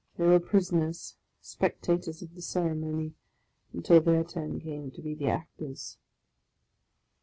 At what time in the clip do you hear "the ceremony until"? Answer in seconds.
2.33-4.01